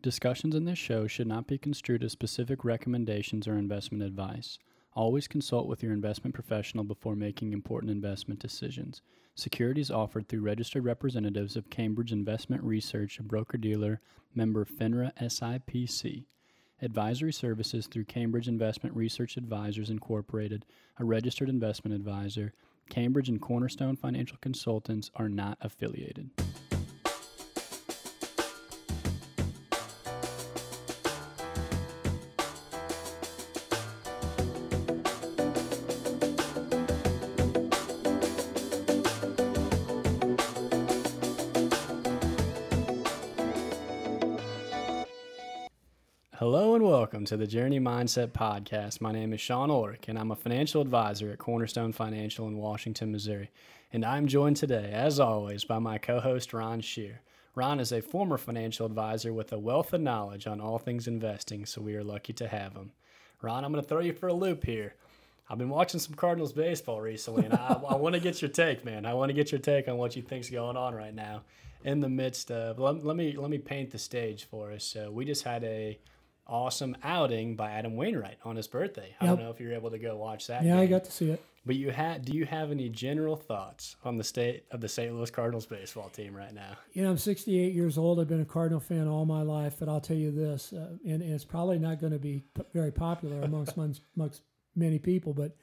[0.00, 4.56] Discussions in this show should not be construed as specific recommendations or investment advice.
[4.94, 9.02] Always consult with your investment professional before making important investment decisions.
[9.34, 14.00] Securities offered through registered representatives of Cambridge Investment Research, a broker dealer,
[14.36, 16.26] member FINRA SIPC.
[16.80, 20.64] Advisory services through Cambridge Investment Research Advisors Incorporated,
[20.98, 22.52] a registered investment advisor.
[22.88, 26.30] Cambridge and Cornerstone Financial Consultants are not affiliated.
[47.18, 49.00] Welcome to the Journey Mindset Podcast.
[49.00, 53.10] My name is Sean Ulrich, and I'm a financial advisor at Cornerstone Financial in Washington,
[53.10, 53.50] Missouri.
[53.92, 57.22] And I'm joined today, as always, by my co host, Ron Shear.
[57.56, 61.66] Ron is a former financial advisor with a wealth of knowledge on all things investing,
[61.66, 62.92] so we are lucky to have him.
[63.42, 64.94] Ron, I'm going to throw you for a loop here.
[65.50, 68.84] I've been watching some Cardinals baseball recently, and I, I want to get your take,
[68.84, 69.04] man.
[69.04, 71.42] I want to get your take on what you think's going on right now
[71.82, 72.78] in the midst of.
[72.78, 74.84] Let, let me let me paint the stage for us.
[74.84, 75.98] So we just had a
[76.48, 79.14] awesome outing by Adam Wainwright on his birthday.
[79.20, 79.36] I Yep.
[79.36, 80.64] don't know if you were able to go watch that.
[80.64, 81.42] Yeah, I got to see it.
[81.66, 85.14] But you had do you have any general thoughts on the state of the St.
[85.14, 86.76] Louis Cardinals baseball team right now?
[86.94, 88.18] You know, I'm 68 years old.
[88.18, 91.20] I've been a Cardinal fan all my life, but I'll tell you this, uh, and,
[91.22, 93.76] and it's probably not going to be p- very popular amongst
[94.16, 94.42] amongst
[94.74, 95.54] many people, but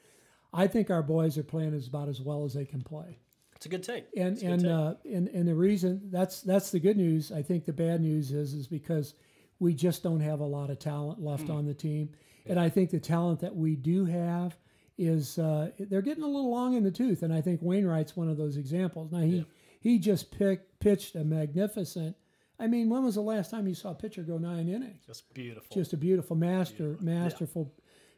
[0.52, 3.18] I think our boys are playing as about as well as they can play.
[3.56, 4.04] It's a good take.
[4.16, 4.70] And good and take.
[4.70, 7.32] uh, and and the reason that's that's the good news.
[7.32, 9.14] I think the bad news is is because
[9.58, 12.10] we just don't have a lot of talent left on the team,
[12.46, 14.56] and I think the talent that we do have
[14.98, 18.28] is uh, they're getting a little long in the tooth, and I think Wainwright's one
[18.28, 19.12] of those examples.
[19.12, 19.44] Now he
[19.80, 22.16] he just picked pitched a magnificent.
[22.58, 25.04] I mean, when was the last time you saw a pitcher go nine innings?
[25.06, 25.74] just beautiful.
[25.74, 27.72] just a beautiful master masterful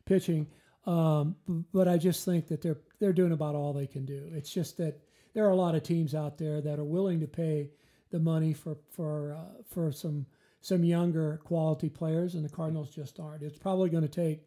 [0.04, 0.46] pitching
[0.86, 1.36] um,
[1.72, 4.78] but I just think that they're they're doing about all they can do it's just
[4.78, 5.00] that
[5.34, 7.70] there are a lot of teams out there that are willing to pay
[8.10, 10.26] the money for for uh, for some
[10.60, 13.42] some younger quality players and the Cardinals just aren't.
[13.42, 14.42] It's probably going to take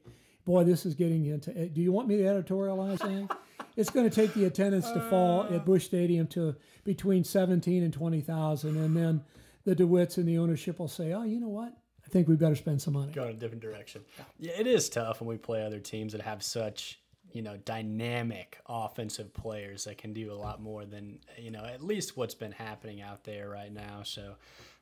[0.45, 3.29] boy this is getting into eh, do you want me to editorialize anything
[3.77, 7.93] it's going to take the attendance to fall at Busch Stadium to between 17 and
[7.93, 9.23] 20,000 and then
[9.65, 11.73] the DeWitts and the ownership will say oh you know what?
[12.03, 13.11] I think we better spend some money.
[13.11, 14.01] Go in a different direction.
[14.39, 17.00] Yeah, it is tough when we play other teams that have such
[17.33, 21.83] you know dynamic offensive players that can do a lot more than you know at
[21.83, 24.03] least what's been happening out there right now.
[24.03, 24.35] So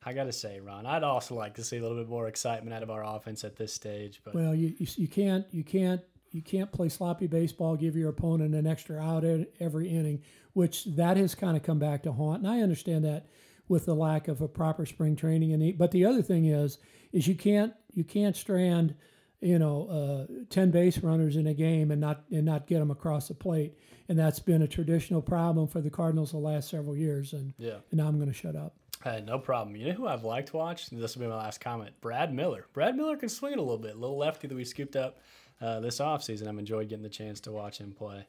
[0.05, 2.73] I got to say, Ron, I'd also like to see a little bit more excitement
[2.73, 4.21] out of our offense at this stage.
[4.23, 6.01] But Well, you, you you can't you can't
[6.31, 9.23] you can't play sloppy baseball, give your opponent an extra out
[9.59, 10.21] every inning,
[10.53, 12.43] which that has kind of come back to haunt.
[12.43, 13.27] And I understand that
[13.67, 15.53] with the lack of a proper spring training.
[15.53, 16.77] And the, but the other thing is
[17.11, 18.95] is you can't you can't strand
[19.41, 22.91] you know uh, ten base runners in a game and not and not get them
[22.91, 23.77] across the plate.
[24.07, 27.33] And that's been a traditional problem for the Cardinals the last several years.
[27.33, 27.77] And yeah.
[27.91, 28.75] and now I'm going to shut up.
[29.03, 29.77] Hey, no problem.
[29.77, 30.89] You know who I've liked to watch?
[30.89, 31.94] This will be my last comment.
[32.01, 32.66] Brad Miller.
[32.73, 33.95] Brad Miller can swing it a little bit.
[33.95, 35.19] A little lefty that we scooped up
[35.61, 36.47] uh, this offseason.
[36.47, 38.25] I've enjoyed getting the chance to watch him play.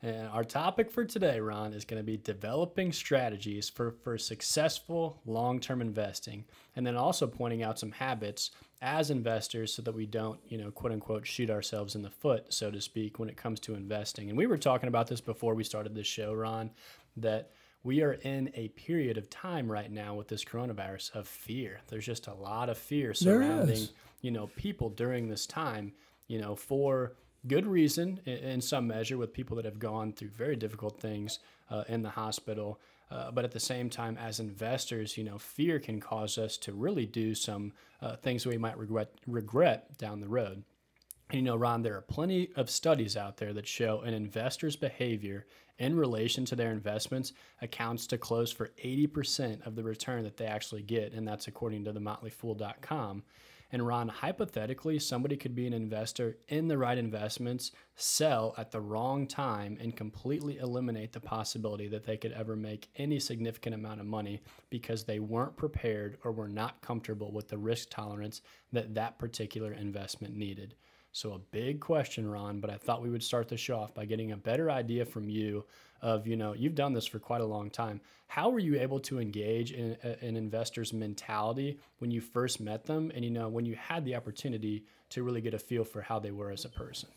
[0.00, 5.20] And our topic for today, Ron, is going to be developing strategies for, for successful
[5.24, 6.44] long term investing.
[6.76, 8.50] And then also pointing out some habits
[8.82, 12.52] as investors so that we don't, you know, quote unquote, shoot ourselves in the foot,
[12.52, 14.28] so to speak, when it comes to investing.
[14.28, 16.70] And we were talking about this before we started this show, Ron,
[17.16, 17.52] that
[17.84, 21.80] we are in a period of time right now with this coronavirus of fear.
[21.88, 23.88] There's just a lot of fear surrounding,
[24.20, 25.92] you know, people during this time,
[26.26, 27.14] you know, for
[27.46, 31.84] good reason in some measure with people that have gone through very difficult things uh,
[31.88, 32.80] in the hospital.
[33.12, 36.72] Uh, but at the same time, as investors, you know, fear can cause us to
[36.72, 40.64] really do some uh, things we might regret regret down the road.
[41.28, 44.76] And you know, Ron, there are plenty of studies out there that show an investor's
[44.76, 45.46] behavior
[45.78, 50.46] in relation to their investments accounts to close for 80% of the return that they
[50.46, 51.12] actually get.
[51.12, 53.24] And that's according to the motleyfool.com.
[53.72, 58.82] And Ron, hypothetically, somebody could be an investor in the right investments, sell at the
[58.82, 64.00] wrong time, and completely eliminate the possibility that they could ever make any significant amount
[64.00, 68.42] of money because they weren't prepared or were not comfortable with the risk tolerance
[68.72, 70.74] that that particular investment needed.
[71.12, 74.06] So a big question, Ron, but I thought we would start the show off by
[74.06, 75.64] getting a better idea from you
[76.00, 78.00] of, you know, you've done this for quite a long time.
[78.28, 83.12] How were you able to engage in an investor's mentality when you first met them
[83.14, 86.18] and, you know, when you had the opportunity to really get a feel for how
[86.18, 87.10] they were as a person?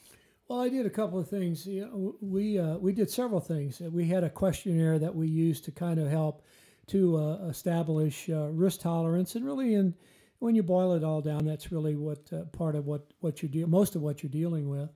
[0.50, 1.66] Well, I did a couple of things.
[1.66, 3.80] You know, we uh, we did several things.
[3.80, 6.44] We had a questionnaire that we used to kind of help
[6.88, 9.96] to uh, establish uh, risk tolerance and really in
[10.40, 13.50] when you boil it all down, that's really what uh, part of what what you're
[13.50, 14.90] dealing, most of what you're dealing with.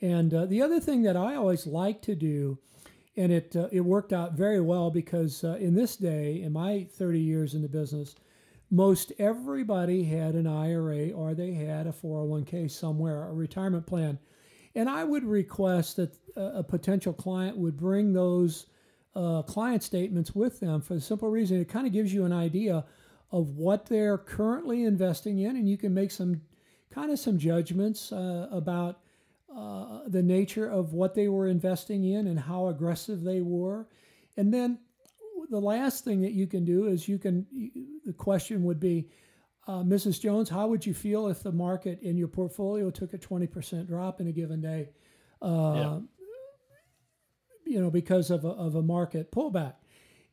[0.00, 2.58] And uh, the other thing that I always like to do,
[3.16, 6.86] and it uh, it worked out very well because uh, in this day, in my
[6.92, 8.14] 30 years in the business,
[8.70, 14.18] most everybody had an IRA or they had a 401k somewhere, a retirement plan.
[14.74, 18.66] And I would request that a potential client would bring those
[19.16, 22.32] uh, client statements with them for the simple reason it kind of gives you an
[22.32, 22.84] idea
[23.30, 26.40] of what they're currently investing in, and you can make some
[26.90, 29.00] kind of some judgments uh, about
[29.54, 33.86] uh, the nature of what they were investing in and how aggressive they were.
[34.36, 34.78] And then
[35.50, 37.46] the last thing that you can do is you can,
[38.04, 39.08] the question would be,
[39.66, 40.20] uh, Mrs.
[40.20, 44.20] Jones, how would you feel if the market in your portfolio took a 20% drop
[44.20, 44.88] in a given day?
[45.42, 45.98] Uh, yeah.
[47.66, 49.74] You know, because of a, of a market pullback.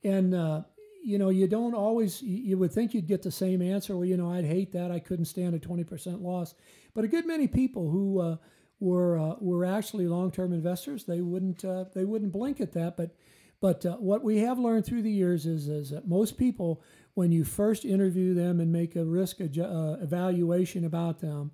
[0.04, 0.62] And, uh,
[1.06, 3.96] you know, you don't always, you would think you'd get the same answer.
[3.96, 4.92] Well, you know, I'd hate that.
[4.92, 6.56] I couldn't stand a 20% loss.
[6.94, 8.38] But a good many people who uh,
[8.80, 12.98] were, uh, were actually long term investors, they wouldn't, uh, they wouldn't blink at that.
[12.98, 13.16] But
[13.62, 17.32] but uh, what we have learned through the years is, is that most people, when
[17.32, 21.52] you first interview them and make a risk uh, evaluation about them,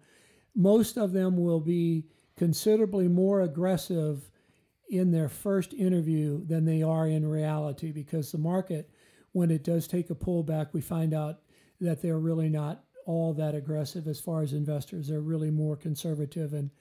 [0.55, 4.29] most of them will be considerably more aggressive
[4.89, 8.89] in their first interview than they are in reality because the market,
[9.31, 11.39] when it does take a pullback, we find out
[11.79, 15.07] that they're really not all that aggressive as far as investors.
[15.07, 16.71] They're really more conservative and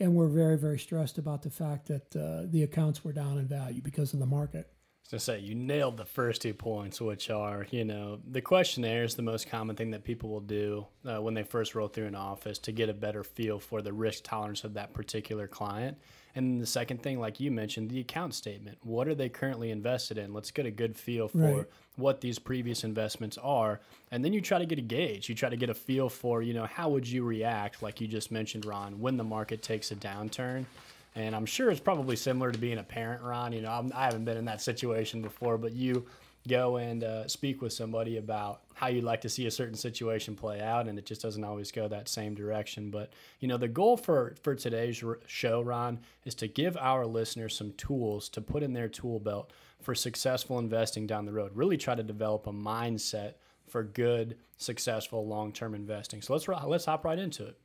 [0.00, 3.46] and we're very very stressed about the fact that uh, the accounts were down in
[3.46, 4.72] value because of the market
[5.08, 9.14] to say you nailed the first two points, which are you know the questionnaire is
[9.14, 12.14] the most common thing that people will do uh, when they first roll through an
[12.14, 15.96] office to get a better feel for the risk tolerance of that particular client.
[16.34, 18.78] And the second thing, like you mentioned, the account statement.
[18.82, 20.32] What are they currently invested in?
[20.32, 21.66] Let's get a good feel for right.
[21.96, 23.80] what these previous investments are,
[24.10, 25.28] and then you try to get a gauge.
[25.28, 28.06] You try to get a feel for you know how would you react, like you
[28.06, 30.66] just mentioned, Ron, when the market takes a downturn
[31.14, 33.52] and I'm sure it's probably similar to being a parent, Ron.
[33.52, 36.06] You know, I'm, I have not been in that situation before, but you
[36.48, 40.34] go and uh, speak with somebody about how you'd like to see a certain situation
[40.34, 42.90] play out, and it just doesn't always go that same direction.
[42.90, 47.56] But you know, the goal for for today's show, Ron, is to give our listeners
[47.56, 49.52] some tools to put in their tool belt
[49.82, 51.52] for successful investing down the road.
[51.54, 53.34] Really try to develop a mindset
[53.68, 56.22] for good, successful long-term investing.
[56.22, 57.58] So let's let's hop right into it.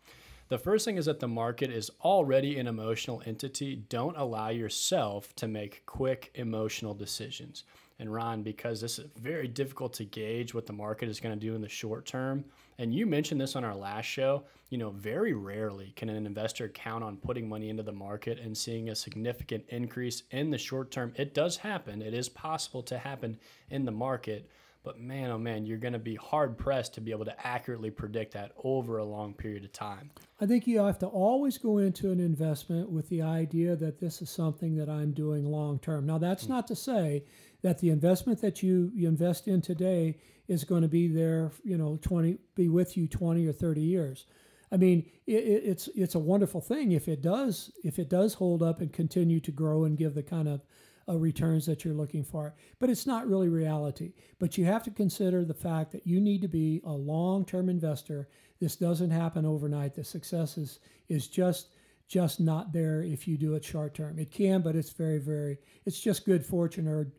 [0.53, 3.75] The first thing is that the market is already an emotional entity.
[3.89, 7.63] Don't allow yourself to make quick emotional decisions.
[7.97, 11.43] And Ron, because this is very difficult to gauge what the market is going to
[11.43, 12.45] do in the short term,
[12.77, 16.69] and you mentioned this on our last show, you know, very rarely can an investor
[16.69, 20.91] count on putting money into the market and seeing a significant increase in the short
[20.91, 21.13] term.
[21.15, 23.39] It does happen, it is possible to happen
[23.71, 24.47] in the market
[24.83, 27.89] but man, oh man, you're going to be hard pressed to be able to accurately
[27.89, 30.11] predict that over a long period of time.
[30.41, 34.21] I think you have to always go into an investment with the idea that this
[34.21, 36.05] is something that I'm doing long term.
[36.05, 37.23] Now, that's not to say
[37.61, 40.17] that the investment that you, you invest in today
[40.49, 44.25] is going to be there, you know, 20, be with you 20 or 30 years.
[44.73, 48.63] I mean, it, it's it's a wonderful thing if it does if it does hold
[48.63, 50.61] up and continue to grow and give the kind of
[51.07, 52.55] uh, returns that you're looking for.
[52.79, 54.13] But it's not really reality.
[54.39, 57.69] But you have to consider the fact that you need to be a long term
[57.69, 58.29] investor.
[58.59, 59.95] This doesn't happen overnight.
[59.95, 61.69] The success is, is just
[62.09, 64.19] just not there if you do it short term.
[64.19, 67.11] It can, but it's very, very, it's just good fortune or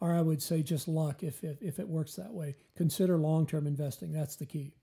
[0.00, 2.56] or I would say just luck if, if, if it works that way.
[2.76, 4.12] Consider long term investing.
[4.12, 4.74] That's the key.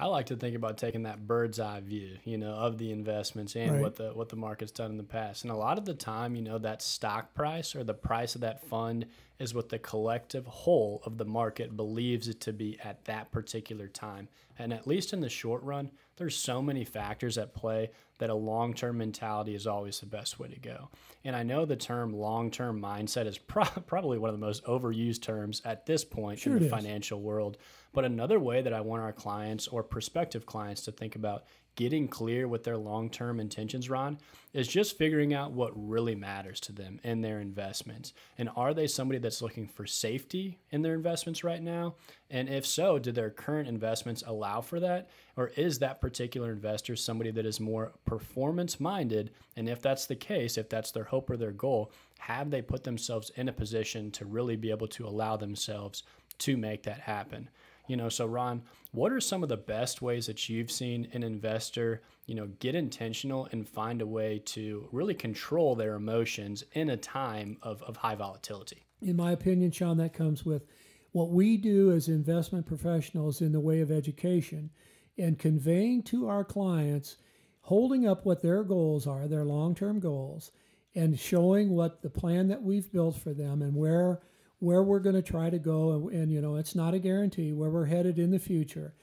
[0.00, 3.56] I like to think about taking that bird's eye view, you know, of the investments
[3.56, 3.82] and right.
[3.82, 5.42] what the what the market's done in the past.
[5.42, 8.42] And a lot of the time, you know, that stock price or the price of
[8.42, 9.06] that fund
[9.38, 13.88] is what the collective whole of the market believes it to be at that particular
[13.88, 14.28] time.
[14.58, 18.34] And at least in the short run, there's so many factors at play that a
[18.34, 20.90] long term mentality is always the best way to go.
[21.24, 24.64] And I know the term long term mindset is pro- probably one of the most
[24.64, 27.58] overused terms at this point sure in the financial world.
[27.92, 31.44] But another way that I want our clients or prospective clients to think about
[31.78, 34.18] getting clear with their long term intentions, Ron,
[34.52, 38.14] is just figuring out what really matters to them in their investments.
[38.36, 41.94] And are they somebody that's looking for safety in their investments right now?
[42.30, 45.08] And if so, do their current investments allow for that?
[45.36, 49.30] Or is that particular investor somebody that is more performance minded?
[49.56, 52.82] And if that's the case, if that's their hope or their goal, have they put
[52.82, 56.02] themselves in a position to really be able to allow themselves
[56.38, 57.48] to make that happen?
[57.88, 61.22] You know, so Ron, what are some of the best ways that you've seen an
[61.22, 66.90] investor, you know, get intentional and find a way to really control their emotions in
[66.90, 68.84] a time of, of high volatility?
[69.00, 70.66] In my opinion, Sean, that comes with
[71.12, 74.70] what we do as investment professionals in the way of education
[75.16, 77.16] and conveying to our clients,
[77.62, 80.50] holding up what their goals are, their long term goals,
[80.94, 84.20] and showing what the plan that we've built for them and where
[84.60, 87.52] where we're going to try to go and, and, you know it's not a guarantee
[87.52, 88.94] where we're headed in the future.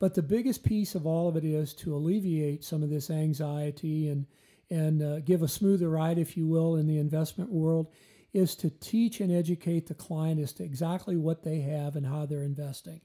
[0.00, 4.08] But the biggest piece of all of it is to alleviate some of this anxiety
[4.08, 4.26] and
[4.70, 7.88] and uh, give a smoother ride if you will in the investment world
[8.32, 12.24] is to teach and educate the client as to exactly what they have and how
[12.24, 13.02] they're investing.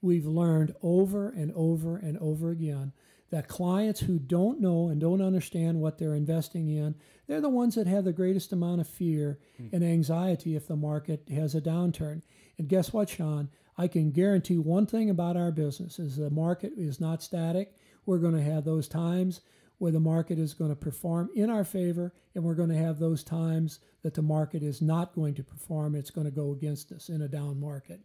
[0.00, 2.92] We've learned over and over and over again
[3.30, 6.94] that clients who don't know and don't understand what they're investing in,
[7.26, 9.72] they're the ones that have the greatest amount of fear mm.
[9.72, 12.22] and anxiety if the market has a downturn.
[12.58, 13.48] And guess what, Sean?
[13.78, 17.74] I can guarantee one thing about our business is the market is not static.
[18.04, 19.40] We're going to have those times
[19.78, 22.98] where the market is going to perform in our favor, and we're going to have
[22.98, 25.94] those times that the market is not going to perform.
[25.94, 28.00] It's going to go against us in a down market.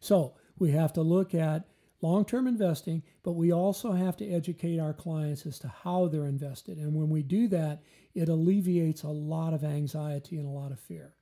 [0.00, 1.68] So we have to look at
[2.02, 6.26] long term investing, but we also have to educate our clients as to how they're
[6.26, 6.78] invested.
[6.78, 7.82] And when we do that,
[8.14, 11.14] it alleviates a lot of anxiety and a lot of fear.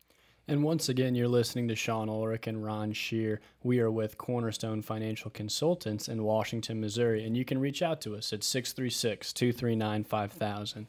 [0.50, 3.42] And once again, you're listening to Sean Ulrich and Ron Shear.
[3.62, 8.16] We are with Cornerstone Financial Consultants in Washington, Missouri, and you can reach out to
[8.16, 10.86] us at 636 239 5000.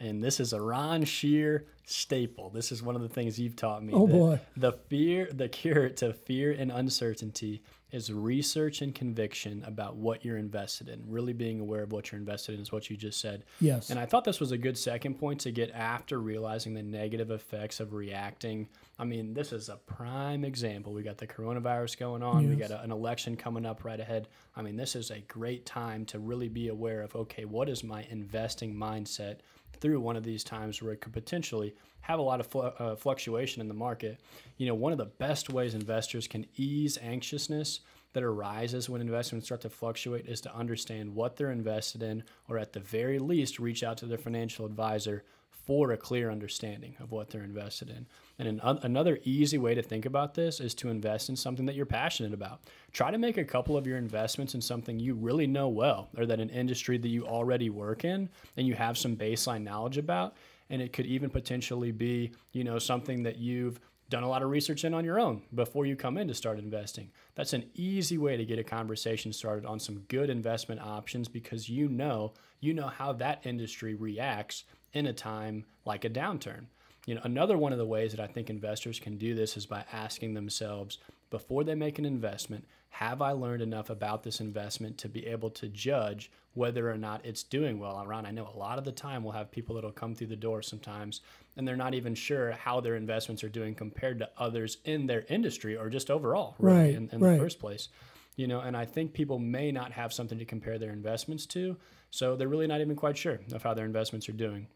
[0.00, 2.50] And this is a Ron Shear staple.
[2.50, 3.92] This is one of the things you've taught me.
[3.92, 4.40] Oh, boy.
[4.56, 7.62] The fear, the cure to fear and uncertainty
[7.94, 11.00] is research and conviction about what you're invested in.
[11.06, 13.44] Really being aware of what you're invested in is what you just said.
[13.60, 13.90] Yes.
[13.90, 17.30] And I thought this was a good second point to get after realizing the negative
[17.30, 18.68] effects of reacting.
[18.98, 20.92] I mean, this is a prime example.
[20.92, 22.50] We got the coronavirus going on, yes.
[22.50, 24.26] we got a, an election coming up right ahead.
[24.56, 27.84] I mean, this is a great time to really be aware of okay, what is
[27.84, 29.36] my investing mindset
[29.80, 32.96] through one of these times where it could potentially have a lot of fl- uh,
[32.96, 34.20] fluctuation in the market.
[34.56, 37.80] You know, one of the best ways investors can ease anxiousness
[38.12, 42.58] that arises when investments start to fluctuate is to understand what they're invested in, or
[42.58, 45.24] at the very least, reach out to their financial advisor
[45.66, 48.06] for a clear understanding of what they're invested in.
[48.38, 51.74] And an, another easy way to think about this is to invest in something that
[51.74, 52.60] you're passionate about.
[52.92, 56.26] Try to make a couple of your investments in something you really know well, or
[56.26, 60.36] that an industry that you already work in and you have some baseline knowledge about
[60.70, 63.80] and it could even potentially be you know something that you've
[64.10, 66.58] done a lot of research in on your own before you come in to start
[66.58, 67.10] investing.
[67.34, 71.68] That's an easy way to get a conversation started on some good investment options because
[71.68, 76.66] you know you know how that industry reacts in a time like a downturn.
[77.06, 79.66] You know, another one of the ways that I think investors can do this is
[79.66, 80.98] by asking themselves
[81.30, 85.50] before they make an investment, have I learned enough about this investment to be able
[85.50, 88.24] to judge whether or not it's doing well around?
[88.24, 90.62] I know a lot of the time we'll have people that'll come through the door
[90.62, 91.20] sometimes
[91.56, 95.24] and they're not even sure how their investments are doing compared to others in their
[95.28, 96.94] industry or just overall, really, right?
[96.94, 97.32] In, in right.
[97.32, 97.88] the first place.
[98.36, 101.76] You know, and I think people may not have something to compare their investments to,
[102.10, 104.68] so they're really not even quite sure of how their investments are doing.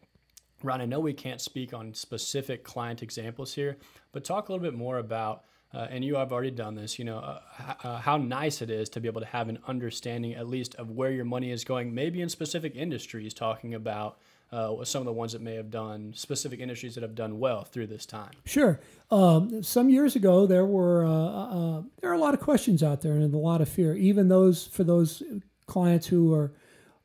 [0.62, 3.76] Ron, I know we can't speak on specific client examples here,
[4.12, 7.04] but talk a little bit more about uh, and you have already done this, you
[7.04, 7.40] know, uh,
[7.84, 10.90] uh, how nice it is to be able to have an understanding at least of
[10.90, 14.18] where your money is going, maybe in specific industries, talking about
[14.50, 17.64] uh, some of the ones that may have done specific industries that have done well
[17.64, 18.30] through this time.
[18.46, 18.80] Sure.
[19.10, 23.02] Um, some years ago, there were uh, uh, there are a lot of questions out
[23.02, 23.94] there and a lot of fear.
[23.94, 25.22] Even those for those
[25.66, 26.54] clients who are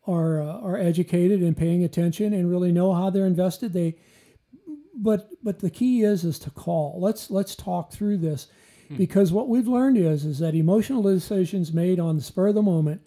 [0.06, 3.96] are are educated and paying attention and really know how they're invested, they
[4.96, 7.00] but but the key is is to call.
[7.00, 8.48] Let's let's talk through this
[8.88, 8.98] hmm.
[8.98, 12.62] because what we've learned is is that emotional decisions made on the spur of the
[12.62, 13.02] moment.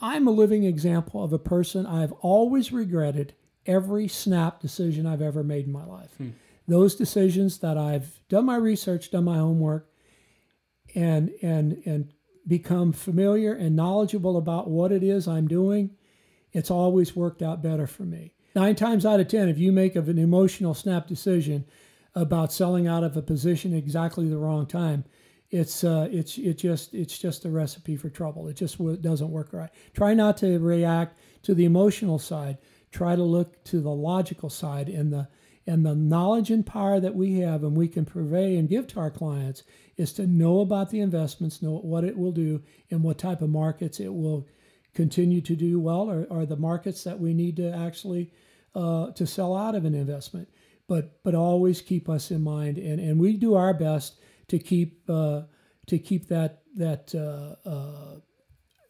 [0.00, 3.34] I'm a living example of a person I've always regretted
[3.64, 6.14] every snap decision I've ever made in my life.
[6.18, 6.30] Hmm.
[6.68, 9.88] Those decisions that I've done my research, done my homework,
[10.94, 12.12] and and and
[12.46, 15.90] become familiar and knowledgeable about what it is I'm doing,
[16.52, 18.32] it's always worked out better for me.
[18.54, 21.66] Nine times out of 10, if you make an emotional snap decision
[22.14, 25.04] about selling out of a position exactly the wrong time,
[25.50, 28.48] it's uh, it's it just it's just a recipe for trouble.
[28.48, 29.70] It just w- doesn't work right.
[29.94, 32.58] Try not to react to the emotional side.
[32.90, 35.28] Try to look to the logical side and the
[35.66, 39.00] and the knowledge and power that we have and we can purvey and give to
[39.00, 39.64] our clients
[39.96, 43.50] is to know about the investments, know what it will do, and what type of
[43.50, 44.46] markets it will
[44.94, 48.32] continue to do well, or, or the markets that we need to actually
[48.74, 50.48] uh, to sell out of an investment.
[50.88, 55.02] But but always keep us in mind, and, and we do our best to keep
[55.10, 55.42] uh,
[55.86, 58.20] to keep that that uh, uh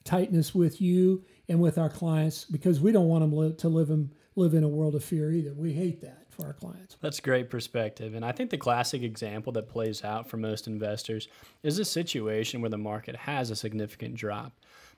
[0.04, 4.12] tightness with you and with our clients because we don't want them to live in
[4.36, 5.54] live in a world of fear either.
[5.54, 6.96] We hate that for our clients.
[7.00, 8.14] That's great perspective.
[8.14, 11.28] And I think the classic example that plays out for most investors
[11.62, 14.52] is a situation where the market has a significant drop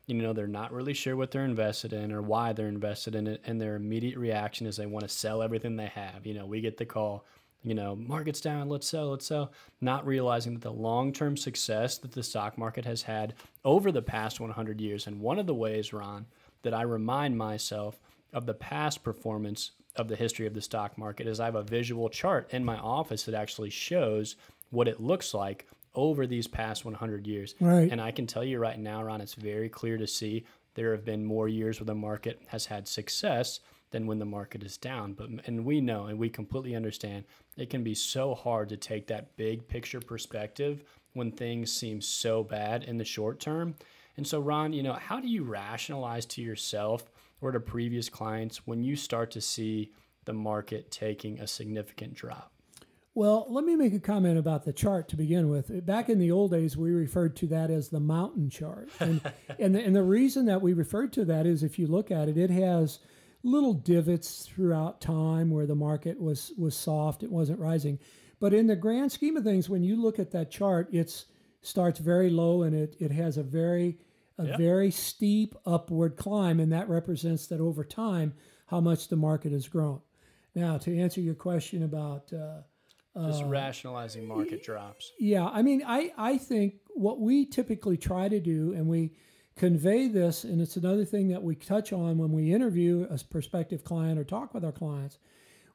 [0.08, 3.26] you know, they're not really sure what they're invested in or why they're invested in
[3.26, 3.42] it.
[3.44, 6.26] And their immediate reaction is they want to sell everything they have.
[6.26, 7.26] You know, we get the call,
[7.62, 9.52] you know, market's down, let's sell, let's sell,
[9.82, 13.34] not realizing that the long term success that the stock market has had
[13.66, 15.06] over the past 100 years.
[15.06, 16.24] And one of the ways, Ron,
[16.62, 18.00] that I remind myself
[18.32, 21.62] of the past performance of the history of the stock market is I have a
[21.62, 24.36] visual chart in my office that actually shows
[24.70, 27.54] what it looks like over these past 100 years.
[27.60, 27.90] Right.
[27.90, 31.04] And I can tell you right now, Ron, it's very clear to see there have
[31.04, 35.14] been more years where the market has had success than when the market is down.
[35.14, 37.24] But and we know and we completely understand
[37.56, 42.44] it can be so hard to take that big picture perspective when things seem so
[42.44, 43.74] bad in the short term.
[44.16, 48.66] And so, Ron, you know, how do you rationalize to yourself or to previous clients
[48.66, 49.92] when you start to see
[50.24, 52.52] the market taking a significant drop?
[53.14, 55.84] Well, let me make a comment about the chart to begin with.
[55.84, 58.90] Back in the old days, we referred to that as the mountain chart.
[59.00, 59.20] And,
[59.58, 62.28] and, the, and the reason that we referred to that is if you look at
[62.28, 63.00] it, it has
[63.42, 67.98] little divots throughout time where the market was, was soft, it wasn't rising.
[68.38, 71.24] But in the grand scheme of things, when you look at that chart, it
[71.60, 73.98] starts very low and it, it has a very
[74.38, 78.34] a very steep upward climb, and that represents that over time
[78.66, 80.00] how much the market has grown.
[80.54, 82.60] Now, to answer your question about uh,
[83.26, 85.12] just uh, rationalizing market drops.
[85.18, 89.12] Yeah, I mean, I, I think what we typically try to do, and we
[89.56, 93.82] convey this, and it's another thing that we touch on when we interview a prospective
[93.82, 95.18] client or talk with our clients.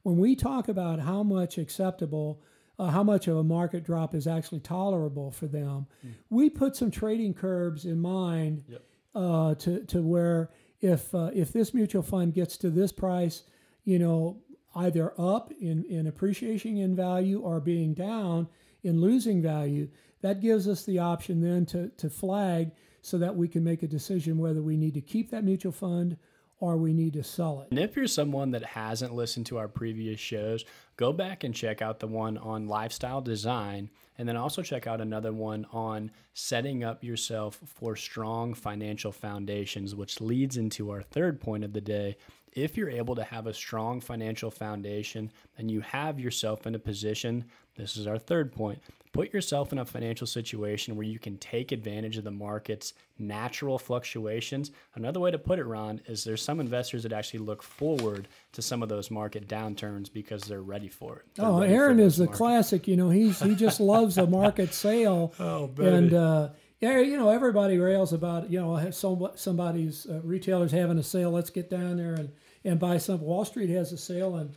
[0.02, 2.42] When we talk about how much acceptable,
[2.78, 6.12] uh, how much of a market drop is actually tolerable for them, mm.
[6.30, 8.82] we put some trading curbs in mind yep.
[9.14, 10.50] uh, to, to where
[10.80, 13.44] if uh, if this mutual fund gets to this price,
[13.84, 14.38] you know,
[14.76, 18.48] either up in, in appreciation in value or being down
[18.82, 19.88] in losing value,
[20.20, 23.86] that gives us the option then to, to flag so that we can make a
[23.86, 26.16] decision whether we need to keep that mutual fund
[26.64, 27.68] or we need to sell it.
[27.68, 30.64] And if you're someone that hasn't listened to our previous shows,
[30.96, 35.02] go back and check out the one on lifestyle design and then also check out
[35.02, 41.38] another one on setting up yourself for strong financial foundations, which leads into our third
[41.38, 42.16] point of the day,
[42.52, 46.78] if you're able to have a strong financial foundation and you have yourself in a
[46.78, 47.44] position,
[47.76, 48.80] this is our third point,
[49.12, 53.78] put yourself in a financial situation where you can take advantage of the market's natural
[53.78, 54.70] fluctuations.
[54.94, 58.60] Another way to put it, Ron, is there's some investors that actually look forward to
[58.60, 61.26] some of those market downturns because they're ready for it.
[61.34, 62.86] They're oh, Aaron is the classic.
[62.86, 65.32] You know, he's he just loves a market sale.
[65.44, 65.88] Oh, baby.
[65.88, 66.48] And uh,
[66.80, 71.30] yeah, you know, everybody rails about you know somebody's uh, retailers having a sale.
[71.30, 72.30] Let's get down there and
[72.64, 73.20] and buy some.
[73.20, 74.54] Wall Street has a sale, and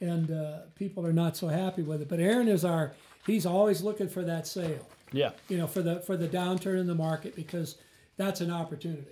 [0.00, 2.08] and uh, people are not so happy with it.
[2.08, 2.92] But Aaron is our
[3.26, 4.86] he's always looking for that sale.
[5.12, 7.76] Yeah, you know, for the for the downturn in the market because
[8.16, 9.06] that's an opportunity.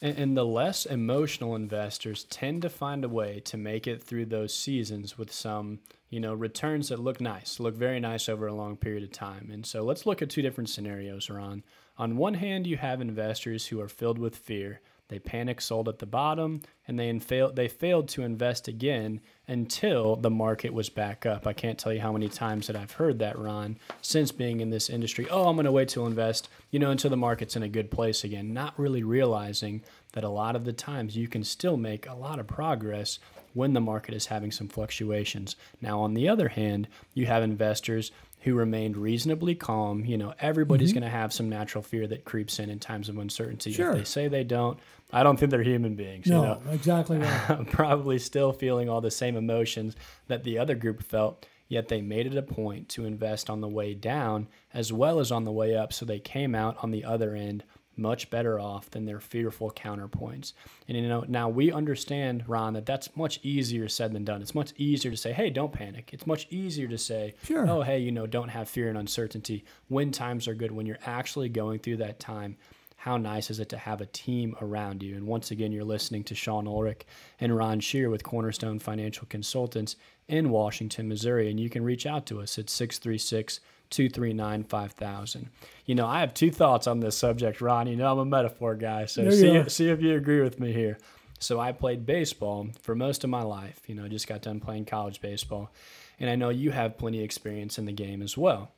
[0.00, 4.26] And, and the less emotional investors tend to find a way to make it through
[4.26, 8.54] those seasons with some you know returns that look nice, look very nice over a
[8.54, 9.50] long period of time.
[9.52, 11.62] And so let's look at two different scenarios, Ron.
[11.98, 14.80] On one hand, you have investors who are filled with fear
[15.12, 20.16] they panic sold at the bottom and they failed they failed to invest again until
[20.16, 21.46] the market was back up.
[21.46, 24.70] I can't tell you how many times that I've heard that Ron since being in
[24.70, 25.28] this industry.
[25.28, 27.90] Oh, I'm going to wait to invest, you know, until the market's in a good
[27.90, 29.82] place again, not really realizing
[30.14, 33.18] that a lot of the times you can still make a lot of progress
[33.52, 35.56] when the market is having some fluctuations.
[35.82, 40.04] Now, on the other hand, you have investors who remained reasonably calm.
[40.04, 41.00] You know, everybody's mm-hmm.
[41.00, 43.72] going to have some natural fear that creeps in in times of uncertainty.
[43.72, 43.90] Sure.
[43.90, 44.78] If they say they don't,
[45.12, 46.26] I don't think they're human beings.
[46.26, 46.60] No, you know?
[46.72, 47.66] exactly right.
[47.70, 52.26] Probably still feeling all the same emotions that the other group felt, yet they made
[52.26, 55.76] it a point to invest on the way down as well as on the way
[55.76, 55.92] up.
[55.92, 57.64] So they came out on the other end
[58.02, 60.52] much better off than their fearful counterpoints.
[60.88, 64.42] And you know, now we understand, Ron, that that's much easier said than done.
[64.42, 67.66] It's much easier to say, "Hey, don't panic." It's much easier to say, sure.
[67.68, 70.98] "Oh, hey, you know, don't have fear and uncertainty when times are good." When you're
[71.06, 72.56] actually going through that time,
[72.96, 75.16] how nice is it to have a team around you?
[75.16, 77.02] And once again, you're listening to Sean Ulrich
[77.40, 79.96] and Ron Shear with Cornerstone Financial Consultants
[80.28, 81.50] in Washington, Missouri.
[81.50, 83.58] And you can reach out to us at 636
[83.92, 85.48] 239 5000.
[85.86, 87.86] You know, I have two thoughts on this subject, Ron.
[87.86, 90.98] You know, I'm a metaphor guy, so see, see if you agree with me here.
[91.38, 93.80] So I played baseball for most of my life.
[93.86, 95.72] You know, I just got done playing college baseball.
[96.20, 98.70] And I know you have plenty of experience in the game as well.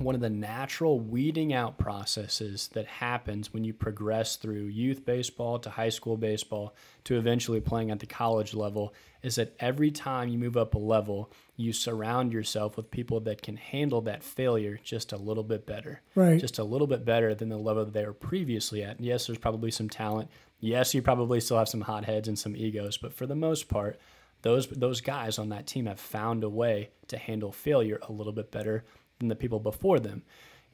[0.00, 5.58] One of the natural weeding out processes that happens when you progress through youth baseball
[5.58, 10.28] to high school baseball to eventually playing at the college level is that every time
[10.28, 14.78] you move up a level, you surround yourself with people that can handle that failure
[14.82, 16.00] just a little bit better.
[16.14, 16.40] Right.
[16.40, 18.96] Just a little bit better than the level that they were previously at.
[18.98, 20.30] And yes, there's probably some talent.
[20.60, 23.68] Yes, you probably still have some hot heads and some egos, but for the most
[23.68, 23.98] part,
[24.42, 28.32] those those guys on that team have found a way to handle failure a little
[28.32, 28.84] bit better
[29.18, 30.22] than the people before them.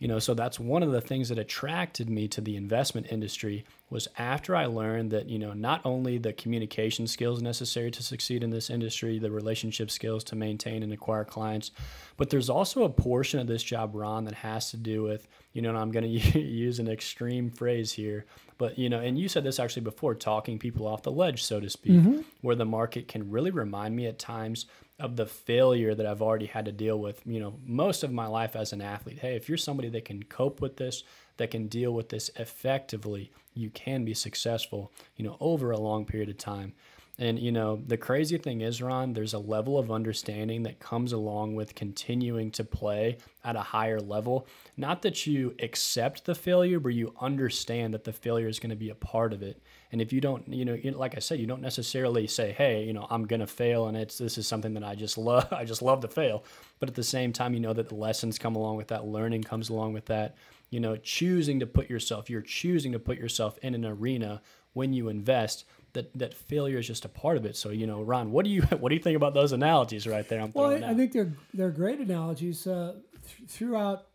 [0.01, 3.65] You know, so that's one of the things that attracted me to the investment industry
[3.91, 8.43] was after I learned that, you know, not only the communication skills necessary to succeed
[8.43, 11.71] in this industry, the relationship skills to maintain and acquire clients,
[12.17, 15.63] but there's also a portion of this job, Ron, that has to do with, you
[15.63, 18.27] know, and I'm going to use an extreme phrase here,
[18.59, 21.61] but, you know, and you said this actually before, talking people off the ledge, so
[21.61, 22.21] to speak, mm-hmm.
[22.41, 24.67] where the market can really remind me at times
[24.99, 28.27] of the failure that I've already had to deal with, you know, most of my
[28.27, 29.19] life as an athlete.
[29.19, 31.03] Hey, if you're somebody that can cope with this,
[31.37, 36.05] that can deal with this effectively, you can be successful, you know, over a long
[36.05, 36.75] period of time.
[37.17, 41.13] And you know, the crazy thing is, Ron, there's a level of understanding that comes
[41.13, 44.49] along with continuing to play at a higher level.
[44.77, 48.77] Not that you accept the failure, but you understand that the failure is going to
[48.77, 49.63] be a part of it.
[49.93, 52.93] And if you don't, you know, like I said, you don't necessarily say, "Hey, you
[52.93, 55.47] know, I'm going to fail," and it's this is something that I just love.
[55.53, 56.43] I just love to fail.
[56.81, 59.45] But at the same time, you know that the lessons come along with that, learning
[59.45, 60.35] comes along with that.
[60.71, 64.93] You know, choosing to put yourself, you're choosing to put yourself in an arena when
[64.93, 67.57] you invest that that failure is just a part of it.
[67.57, 70.29] So you know, Ron, what do you what do you think about those analogies right
[70.29, 70.41] there?
[70.41, 72.67] I'm well, I, I, think they're they're great analogies.
[72.67, 74.07] Uh, th- throughout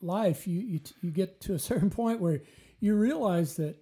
[0.00, 2.42] life, you, you you get to a certain point where
[2.80, 3.76] you realize that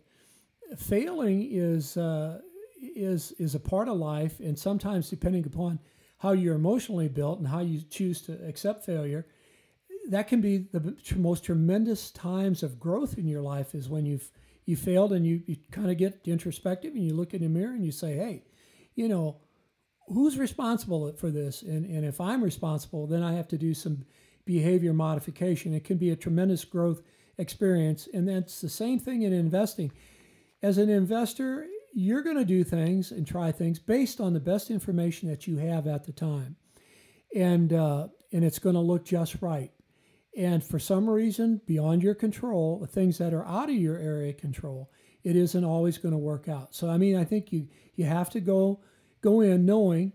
[0.76, 2.40] failing is uh,
[2.80, 5.78] is is a part of life, and sometimes depending upon
[6.18, 9.26] how you're emotionally built and how you choose to accept failure,
[10.10, 13.74] that can be the most tremendous times of growth in your life.
[13.74, 14.30] Is when you've
[14.70, 17.74] you failed and you, you kind of get introspective and you look in the mirror
[17.74, 18.44] and you say, hey,
[18.94, 19.37] you know,
[20.06, 21.62] who's responsible for this?
[21.62, 24.04] And, and if I'm responsible, then I have to do some
[24.44, 25.74] behavior modification.
[25.74, 27.02] It can be a tremendous growth
[27.37, 28.09] experience.
[28.14, 29.90] And that's the same thing in investing.
[30.62, 34.70] As an investor, you're going to do things and try things based on the best
[34.70, 36.54] information that you have at the time.
[37.35, 39.72] And, uh, and it's going to look just right.
[40.36, 44.30] And for some reason beyond your control, the things that are out of your area
[44.30, 44.90] of control,
[45.24, 46.74] it isn't always going to work out.
[46.74, 48.80] So I mean, I think you you have to go
[49.20, 50.12] go in knowing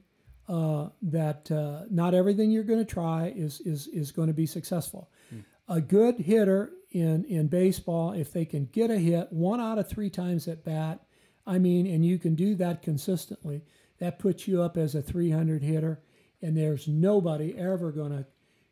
[0.47, 4.45] uh, that uh, not everything you're going to try is is is going to be
[4.45, 5.11] successful.
[5.29, 5.39] Hmm.
[5.67, 9.89] A good hitter in in baseball, if they can get a hit one out of
[9.89, 11.01] three times at bat,
[11.45, 13.63] I mean, and you can do that consistently,
[13.99, 16.01] that puts you up as a 300 hitter,
[16.41, 18.25] and there's nobody ever going to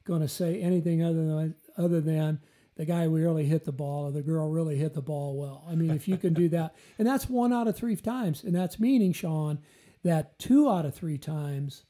[0.05, 2.39] going to say anything other than other than
[2.75, 5.63] the guy really hit the ball or the girl really hit the ball well.
[5.69, 8.55] I mean, if you can do that, and that's one out of three times, and
[8.55, 9.59] that's meaning, Sean,
[10.03, 11.83] that two out of three times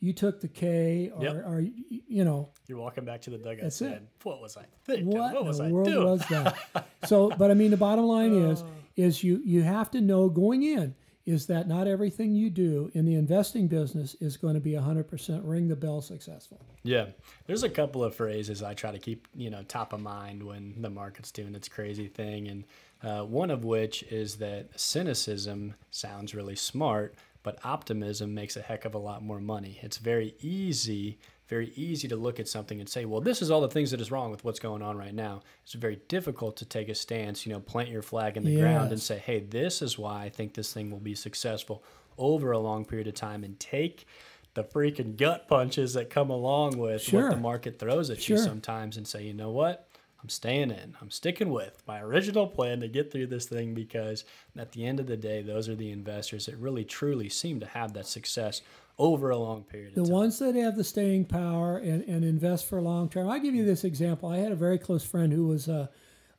[0.00, 1.34] you took the K or, yep.
[1.46, 2.50] or you know.
[2.66, 4.08] You're walking back to the dugout that's saying, it.
[4.24, 5.06] what was I thinking?
[5.06, 6.04] What, what was the I world doing?
[6.04, 6.88] was that?
[7.04, 8.64] so, but I mean, the bottom line is,
[8.96, 13.04] is you, you have to know going in is that not everything you do in
[13.04, 16.60] the investing business is going to be 100% ring the bell successful.
[16.82, 17.06] Yeah.
[17.46, 20.74] There's a couple of phrases I try to keep, you know, top of mind when
[20.80, 22.48] the market's doing its crazy thing.
[22.48, 22.64] And
[23.02, 28.84] uh, one of which is that cynicism sounds really smart, but optimism makes a heck
[28.84, 29.78] of a lot more money.
[29.82, 33.60] It's very easy very easy to look at something and say, well, this is all
[33.60, 35.42] the things that is wrong with what's going on right now.
[35.64, 38.60] It's very difficult to take a stance, you know, plant your flag in the yes.
[38.60, 41.82] ground and say, hey, this is why I think this thing will be successful
[42.16, 44.06] over a long period of time and take
[44.54, 47.22] the freaking gut punches that come along with sure.
[47.22, 48.36] what the market throws at sure.
[48.36, 49.88] you sometimes and say, you know what?
[50.22, 50.94] I'm staying in.
[51.00, 54.24] I'm sticking with my original plan to get through this thing because
[54.56, 57.66] at the end of the day, those are the investors that really truly seem to
[57.66, 58.62] have that success
[58.98, 62.80] over a long period the ones that have the staying power and, and invest for
[62.80, 63.28] long term.
[63.28, 64.28] I'll give you this example.
[64.28, 65.90] I had a very close friend who was a,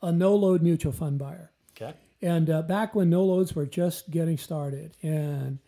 [0.02, 1.52] a no load mutual fund buyer.
[1.76, 1.94] Okay.
[2.22, 5.60] And uh, back when no loads were just getting started, and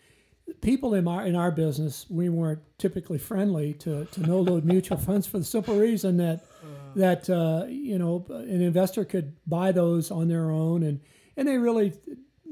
[0.62, 4.98] people in our in our business, we weren't typically friendly to, to no load mutual
[5.10, 6.85] funds for the simple reason that uh.
[6.96, 11.02] That uh, you know an investor could buy those on their own, and
[11.38, 11.94] and they really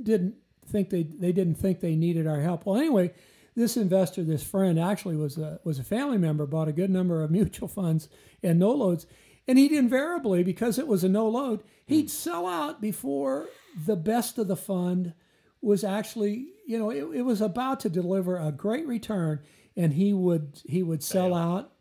[0.02, 0.36] didn't
[0.68, 2.66] think they they didn't think they needed our help.
[2.66, 3.14] Well, anyway
[3.56, 7.24] this investor, this friend, actually was a was a family member, bought a good number
[7.24, 8.10] of mutual funds
[8.42, 9.06] and no loads,
[9.48, 13.48] and he'd invariably, because it was a no load, he'd sell out before
[13.86, 15.14] the best of the fund
[15.62, 19.40] was actually, you know, it, it was about to deliver a great return,
[19.76, 21.72] and he would he would sell out.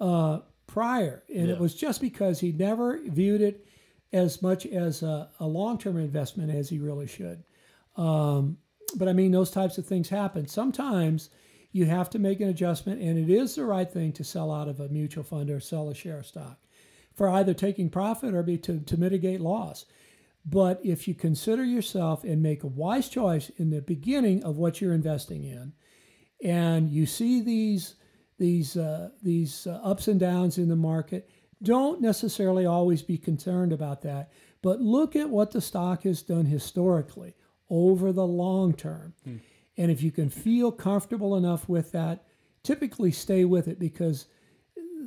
[0.00, 0.40] Uh,
[0.76, 1.54] prior, and Yeah.
[1.54, 3.66] it was just because he never viewed it
[4.12, 7.42] as much as a, a long-term investment as he really should.
[7.96, 8.58] Um,
[8.94, 10.46] but I mean, those types of things happen.
[10.46, 11.30] Sometimes
[11.72, 14.68] you have to make an adjustment, and it is the right thing to sell out
[14.68, 16.58] of a mutual fund or sell a share of stock
[17.14, 19.86] for either taking profit or be to, to mitigate loss.
[20.44, 24.82] But if you consider yourself and make a wise choice in the beginning of what
[24.82, 25.72] you're investing in,
[26.44, 27.94] and you see these
[28.38, 31.28] these uh, these uh, ups and downs in the market,
[31.62, 34.30] don't necessarily always be concerned about that.
[34.62, 37.34] But look at what the stock has done historically
[37.70, 39.14] over the long term,
[39.76, 42.24] and if you can feel comfortable enough with that,
[42.62, 44.26] typically stay with it because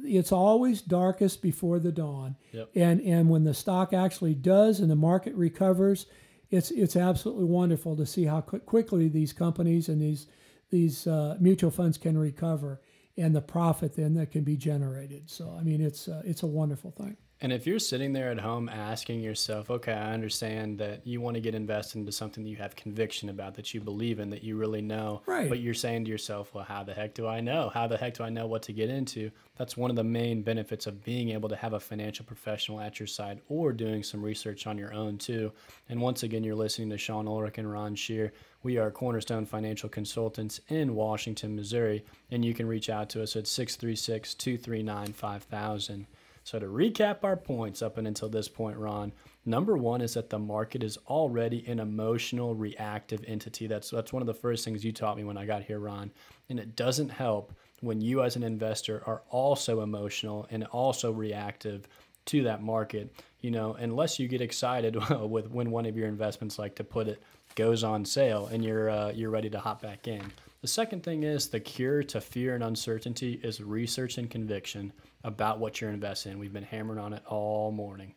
[0.03, 2.35] it's always darkest before the dawn.
[2.51, 2.69] Yep.
[2.75, 6.05] And and when the stock actually does and the market recovers,
[6.49, 10.27] it's it's absolutely wonderful to see how quick, quickly these companies and these
[10.69, 12.81] these uh, mutual funds can recover
[13.17, 15.29] and the profit then that can be generated.
[15.29, 17.17] So I mean it's uh, it's a wonderful thing.
[17.41, 21.35] And if you're sitting there at home asking yourself, okay, I understand that you want
[21.35, 24.43] to get invested into something that you have conviction about, that you believe in, that
[24.43, 25.47] you really know, Right.
[25.47, 27.69] but you're saying to yourself, well, how the heck do I know?
[27.69, 29.31] How the heck do I know what to get into?
[29.55, 32.99] That's one of the main benefits of being able to have a financial professional at
[32.99, 35.53] your side or doing some research on your own, too.
[35.87, 38.33] And once again, you're listening to Sean Ulrich and Ron Shear.
[38.63, 43.37] We are Cornerstone Financial Consultants in Washington, Missouri, and you can reach out to us
[43.37, 46.05] at 636 239 5000.
[46.49, 49.13] So to recap our points up and until this point, Ron,
[49.45, 53.67] number one is that the market is already an emotional, reactive entity.
[53.67, 56.09] That's that's one of the first things you taught me when I got here, Ron.
[56.49, 61.87] And it doesn't help when you as an investor are also emotional and also reactive
[62.25, 63.13] to that market.
[63.41, 64.97] You know, unless you get excited
[65.29, 67.21] with when one of your investments, like to put it,
[67.55, 70.31] goes on sale and you're uh, you're ready to hop back in.
[70.61, 74.91] The second thing is the cure to fear and uncertainty is research and conviction
[75.23, 76.39] about what you're investing in.
[76.39, 78.13] We've been hammering on it all morning.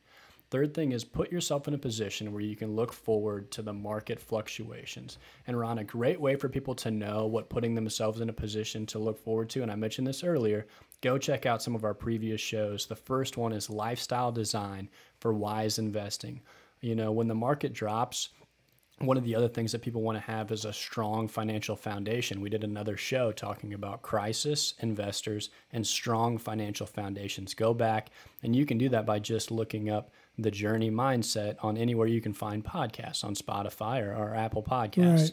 [0.52, 3.72] Third thing is put yourself in a position where you can look forward to the
[3.72, 5.16] market fluctuations.
[5.46, 8.84] And Ron, a great way for people to know what putting themselves in a position
[8.86, 10.66] to look forward to, and I mentioned this earlier,
[11.00, 12.84] go check out some of our previous shows.
[12.84, 14.90] The first one is lifestyle design
[15.20, 16.42] for wise investing.
[16.82, 18.28] You know, when the market drops,
[18.98, 22.40] one of the other things that people want to have is a strong financial foundation.
[22.40, 27.54] We did another show talking about crisis investors and strong financial foundations.
[27.54, 28.10] Go back,
[28.42, 32.20] and you can do that by just looking up the Journey Mindset on anywhere you
[32.20, 35.20] can find podcasts on Spotify or, or Apple Podcasts.
[35.20, 35.32] Right.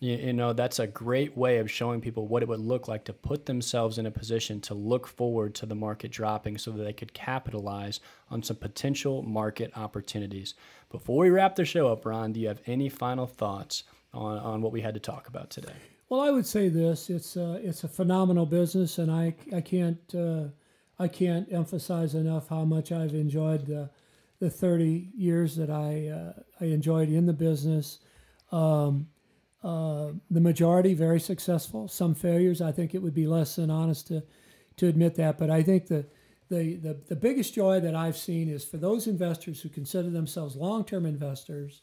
[0.00, 3.04] You, you know, that's a great way of showing people what it would look like
[3.04, 6.84] to put themselves in a position to look forward to the market dropping so that
[6.84, 10.54] they could capitalize on some potential market opportunities.
[10.90, 13.84] Before we wrap the show up, Ron, do you have any final thoughts
[14.14, 15.74] on, on what we had to talk about today?
[16.08, 20.14] Well, I would say this: it's a, it's a phenomenal business, and I I can't
[20.14, 20.44] uh,
[20.98, 23.90] I can't emphasize enough how much I've enjoyed the
[24.40, 27.98] the 30 years that I uh, I enjoyed in the business.
[28.52, 29.08] Um,
[29.62, 31.88] uh, the majority very successful.
[31.88, 32.60] Some failures.
[32.60, 34.22] I think it would be less than honest to
[34.76, 36.06] to admit that, but I think the
[36.50, 40.56] the, the, the biggest joy that I've seen is for those investors who consider themselves
[40.56, 41.82] long term investors.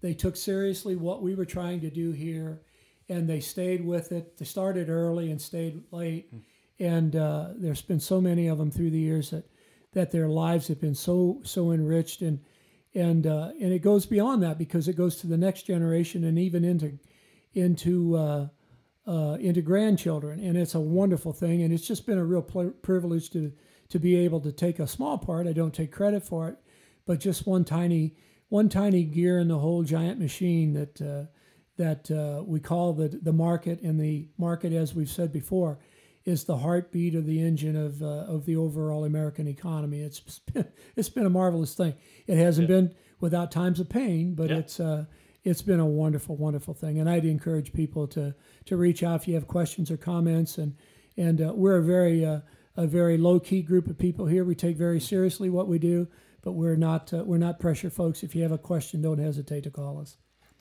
[0.00, 2.62] They took seriously what we were trying to do here
[3.08, 4.36] and they stayed with it.
[4.36, 6.32] They started early and stayed late.
[6.78, 9.44] And uh, there's been so many of them through the years that,
[9.92, 12.40] that their lives have been so so enriched and
[12.94, 16.38] and uh, and it goes beyond that because it goes to the next generation and
[16.38, 16.98] even into
[17.54, 18.48] into uh,
[19.06, 22.74] uh, into grandchildren and it's a wonderful thing and it's just been a real pl-
[22.82, 23.52] privilege to
[23.88, 25.46] to be able to take a small part.
[25.46, 26.56] I don't take credit for it,
[27.06, 28.14] but just one tiny
[28.50, 31.26] one tiny gear in the whole giant machine that uh,
[31.78, 33.80] that uh, we call the the market.
[33.80, 35.78] And the market, as we've said before,
[36.26, 40.00] is the heartbeat of the engine of uh, of the overall American economy.
[40.00, 40.20] It's
[40.52, 41.94] been, it's been a marvelous thing.
[42.26, 44.56] It hasn't been without times of pain, but Yeah.
[44.58, 45.06] it's uh,
[45.44, 46.98] it's been a wonderful, wonderful thing.
[46.98, 48.34] And I'd encourage people to
[48.66, 50.58] to reach out if you have questions or comments.
[50.58, 50.76] And
[51.16, 52.40] and uh, we're a very uh,
[52.76, 54.44] a very low key group of people here.
[54.44, 56.08] We take very seriously what we do,
[56.42, 58.22] but we're not uh, we're not pressure folks.
[58.22, 60.16] If you have a question, don't hesitate to call us.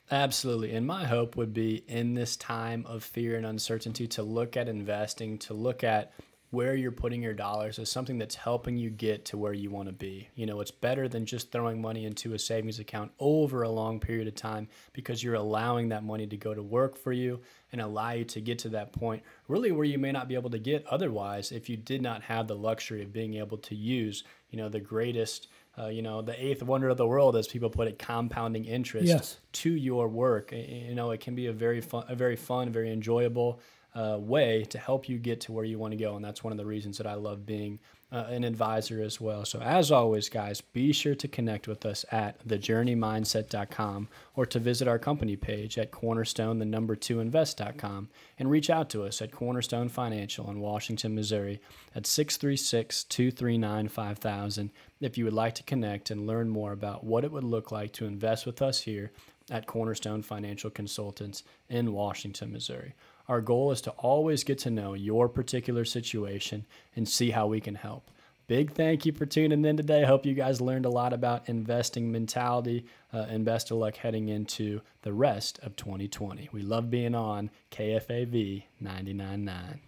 [0.09, 0.71] Absolutely.
[0.73, 4.69] And my hope would be in this time of fear and uncertainty to look at
[4.69, 6.13] investing, to look at
[6.49, 9.89] where you're putting your dollars is something that's helping you get to where you want
[9.89, 10.29] to be.
[10.35, 13.99] You know, it's better than just throwing money into a savings account over a long
[13.99, 17.41] period of time because you're allowing that money to go to work for you
[17.73, 20.49] and allow you to get to that point really where you may not be able
[20.49, 24.23] to get otherwise if you did not have the luxury of being able to use,
[24.49, 25.47] you know, the greatest
[25.79, 29.05] uh, you know, the eighth wonder of the world, as people put it, compounding interest
[29.05, 29.37] Yes.
[29.51, 30.51] to your work.
[30.51, 33.59] You know, it can be a very fun, a very fun, very enjoyable,
[33.97, 36.15] uh, way to help you get to where you want to go.
[36.15, 37.79] And that's one of the reasons that I love being
[38.11, 39.43] uh, an advisor as well.
[39.43, 44.87] So, as always, guys, be sure to connect with us at thejourneymindset.com or to visit
[44.87, 49.31] our company page at cornerstone, the number two invest.com, and reach out to us at
[49.31, 51.59] Cornerstone Financial in Washington, Missouri
[51.95, 57.23] at 636 239 5000 if you would like to connect and learn more about what
[57.23, 59.11] it would look like to invest with us here
[59.49, 62.93] at Cornerstone Financial Consultants in Washington, Missouri.
[63.27, 67.59] Our goal is to always get to know your particular situation and see how we
[67.59, 68.09] can help.
[68.47, 70.05] Big thank you for tuning in today.
[70.05, 74.29] Hope you guys learned a lot about investing mentality uh, and best of luck heading
[74.29, 76.47] into the rest of 2020.
[76.53, 79.79] We love being on KFAV 99.9.